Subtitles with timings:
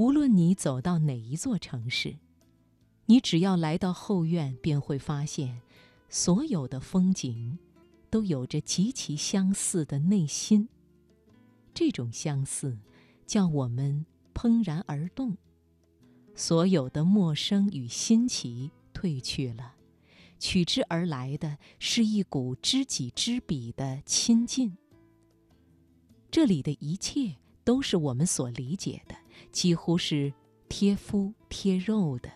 [0.00, 2.16] 无论你走到哪一座城市，
[3.04, 5.60] 你只要来到后院，便会发现，
[6.08, 7.58] 所有的风景，
[8.08, 10.70] 都有着极其相似的内心。
[11.74, 12.78] 这种相似，
[13.26, 15.36] 叫我们怦然而动。
[16.34, 19.74] 所有的陌生与新奇褪去了，
[20.38, 24.78] 取之而来的是一股知己知彼的亲近。
[26.30, 29.14] 这里的一切都是我们所理解的，
[29.52, 30.32] 几乎是
[30.68, 32.30] 贴肤贴肉的，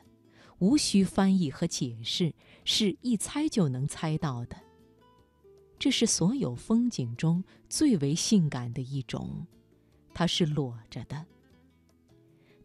[0.58, 4.56] 无需翻译和解释，是一猜就能猜到的。
[5.78, 9.46] 这是所有风景中最为性感的一种，
[10.14, 11.26] 它是裸着的。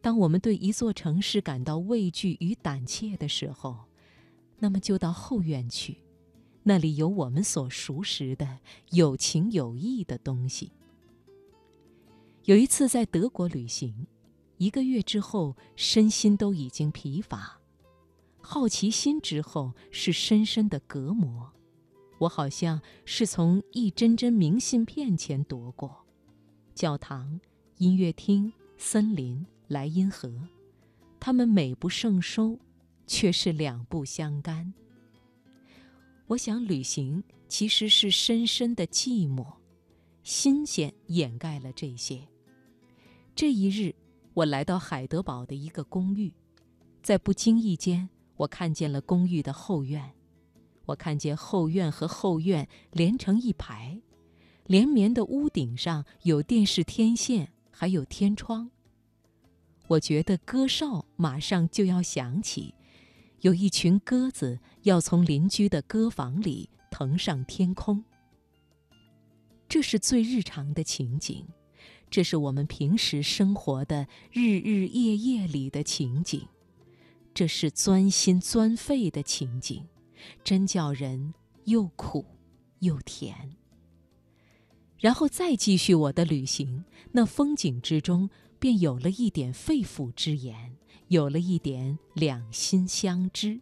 [0.01, 3.77] 当我们对一座城市感到畏惧与胆怯的时候，
[4.57, 5.97] 那么就到后院去，
[6.63, 8.59] 那里有我们所熟识的
[8.91, 10.71] 有情有义的东西。
[12.45, 14.07] 有一次在德国旅行，
[14.59, 17.59] 一个月之后，身心都已经疲乏，
[18.39, 21.51] 好奇心之后是深深的隔膜。
[22.19, 26.05] 我好像是从一帧帧明信片前夺过，
[26.75, 27.39] 教堂、
[27.77, 29.43] 音乐厅、森林。
[29.69, 30.33] 莱茵河，
[31.19, 32.57] 它们美不胜收，
[33.05, 34.73] 却是两不相干。
[36.25, 39.45] 我想，旅行其实是深深的寂寞，
[40.23, 42.27] 新鲜掩盖了这些。
[43.35, 43.93] 这一日，
[44.33, 46.33] 我来到海德堡的一个公寓，
[47.01, 50.13] 在不经意间，我看见了公寓的后院。
[50.85, 54.01] 我看见后院和后院连成一排，
[54.65, 58.71] 连绵的屋顶上有电视天线，还有天窗。
[59.87, 62.73] 我觉得歌哨马上就要响起，
[63.41, 68.03] 有一群鸽子要从邻居的歌房里腾上天空。
[69.67, 71.47] 这是最日常的情景，
[72.09, 76.47] 这是我们平时生活的日日夜夜里的情景，
[77.33, 79.83] 这是钻心钻肺的情景，
[80.43, 81.33] 真叫人
[81.65, 82.25] 又苦
[82.79, 83.55] 又甜。
[84.97, 88.29] 然后再继续我的旅行，那风景之中。
[88.61, 90.75] 便有了一点肺腑之言，
[91.07, 93.61] 有了一点两心相知，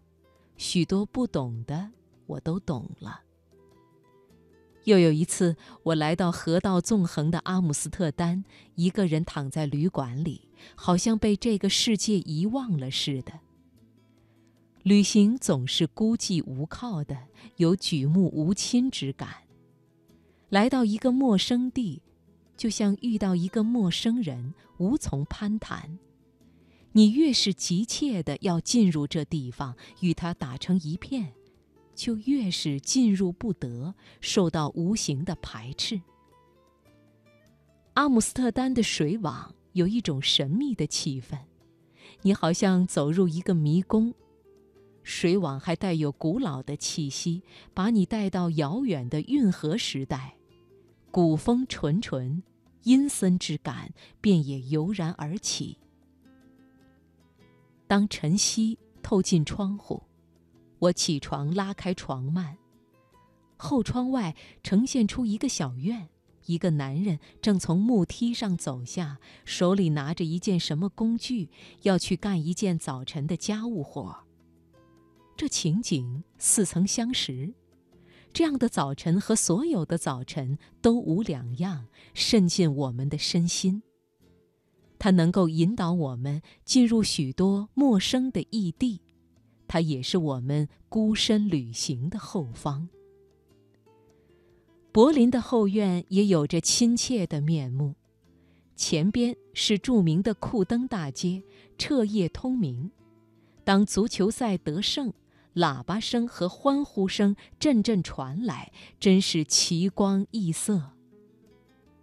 [0.58, 1.92] 许多不懂的
[2.26, 3.22] 我都懂了。
[4.88, 13.34] 又有一次，我来到河道纵横的阿姆斯特丹，一个人躺在旅馆里，好像被这个世界遗忘了似的。
[14.84, 17.18] 旅行总是孤寂无靠的，
[17.58, 19.30] 有举目无亲之感。
[20.48, 22.02] 来到一个陌生地。
[22.56, 26.00] 就像遇到一个陌生人，无从攀谈。
[26.94, 31.34] 你越是急切的要进入这地方，与他打成一片，
[31.98, 36.00] 就越是进入不得，受到无形的排斥。
[37.96, 41.40] 阿姆斯特丹的水网有一种神秘的气氛，
[42.22, 44.14] 你好像走入一个迷宫。
[45.02, 47.42] 水网还带有古老的气息，
[47.74, 50.36] 把你带到遥远的运河时代。
[51.10, 52.44] 古风纯纯，
[52.84, 53.92] 阴森之感
[54.22, 55.80] 便也油然而起。
[57.88, 60.04] 当晨曦透进窗户，
[60.80, 62.58] 我起床拉开床幔，
[63.58, 66.10] 后窗外呈现出一个小院，
[66.46, 71.50] 一个男人正从木梯上走下，手里拿着一件什么工具，
[71.82, 74.16] 要去干一件早晨的家务活。
[75.36, 77.54] 这情景似曾相识。
[78.34, 83.82] 这样的早晨和所有的早晨都无两样，渗进我们的身心。
[85.00, 89.02] 它能够引导我们进入许多陌生的异地，
[89.68, 92.90] 它也是我们孤身旅行的后方。
[94.92, 97.96] 柏林的后院也有着亲切的面目，
[98.76, 101.44] 前边是著名的库登大街，
[101.78, 102.92] 彻夜通明。
[103.64, 105.14] 当足球赛得胜。
[105.56, 110.92] 喇叭声和欢呼声阵阵传来，真是奇光异色。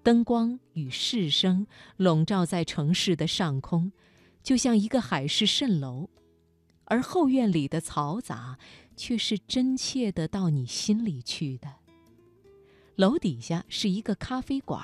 [0.03, 1.65] 灯光与市声
[1.97, 3.93] 笼罩在城市的上空，
[4.43, 6.09] 就像一个海市蜃楼；
[6.87, 8.59] 而后院里的嘈杂，
[8.97, 11.69] 却是真切的到你心里去的。
[12.97, 14.81] 楼底下是一个咖啡馆，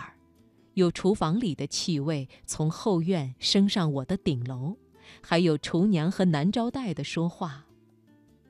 [0.75, 4.77] 有厨房里的气味从后院升上我的顶楼，
[5.23, 7.67] 还有厨娘和男招待的说话。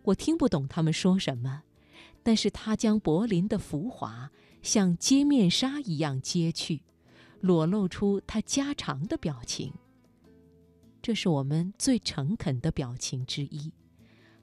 [0.05, 1.63] 我听不懂他们说什么，
[2.23, 4.31] 但是他将柏林的浮华
[4.63, 6.83] 像揭面纱一样揭去，
[7.41, 9.75] 裸露出他家常的表情。
[11.03, 13.73] 这是我们最诚恳的表情之一，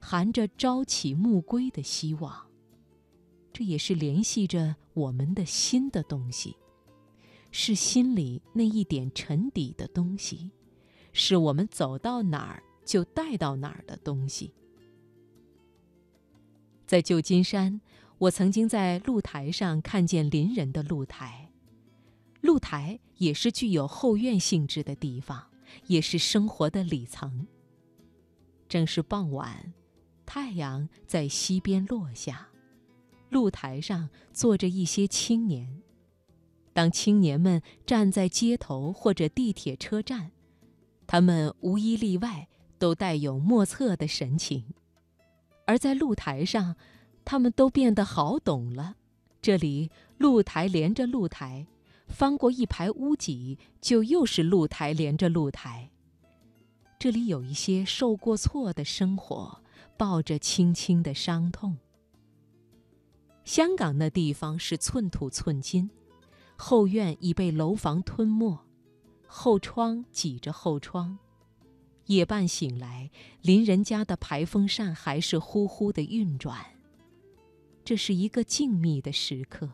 [0.00, 2.46] 含着朝起暮归的希望。
[3.52, 6.56] 这也是联系着我们的心的东西，
[7.50, 10.50] 是心里那一点沉底的东西，
[11.12, 14.52] 是我们走到哪儿就带到哪儿的东西。
[16.86, 17.80] 在旧金山，
[18.18, 21.52] 我曾经在露台上看见邻人的露台。
[22.40, 25.47] 露台也是具有后院性质的地方，
[25.86, 27.46] 也是生活的里层。
[28.68, 29.72] 正是傍晚，
[30.26, 32.48] 太阳在西边落下，
[33.30, 35.82] 露台上坐着一些青年。
[36.72, 40.30] 当青年们站在街头或者地铁车站，
[41.06, 42.48] 他们无一例外
[42.78, 44.64] 都带有莫测的神情。
[45.66, 46.76] 而在露台上，
[47.24, 48.96] 他们都变得好懂了。
[49.40, 51.66] 这里露台连着露台，
[52.08, 55.90] 翻过一排屋脊，就又是露台连着露台。
[56.98, 59.62] 这里有一些受过挫的生活，
[59.96, 61.78] 抱着轻轻的伤痛。
[63.44, 65.88] 香港那地方是寸土寸金，
[66.56, 68.58] 后院已被楼房吞没，
[69.26, 71.18] 后窗挤着后窗。
[72.06, 73.10] 夜半醒来，
[73.42, 76.64] 邻人家的排风扇还是呼呼的运转。
[77.84, 79.70] 这是一个静谧的时刻，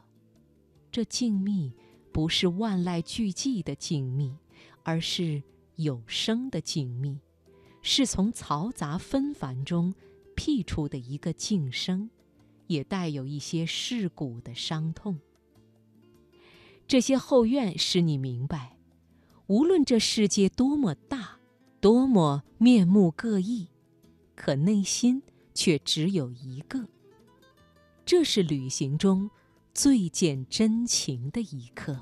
[0.92, 1.72] 这静谧
[2.14, 4.36] 不是万籁俱寂的静谧，
[4.84, 5.42] 而是
[5.74, 7.18] 有声的静谧，
[7.82, 9.92] 是从嘈杂纷繁中
[10.36, 12.08] 辟出的一个静声，
[12.68, 15.18] 也带有一些世故的伤痛。
[16.86, 18.78] 这些后院使你明白，
[19.48, 21.40] 无论这世界多么大。
[21.80, 23.68] 多么面目各异，
[24.34, 25.22] 可内心
[25.52, 26.88] 却只有一个。
[28.06, 29.28] 这是旅行中
[29.74, 31.98] 最见真情的一刻。